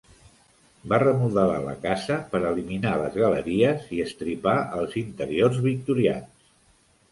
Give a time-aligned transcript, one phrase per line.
[0.93, 6.53] Va remodelar la casa per eliminar les galeries i estripar els interiors victorians.